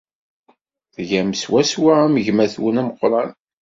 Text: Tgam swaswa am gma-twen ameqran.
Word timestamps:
Tgam 0.93 1.29
swaswa 1.41 1.93
am 2.05 2.15
gma-twen 2.25 2.81
ameqran. 2.81 3.29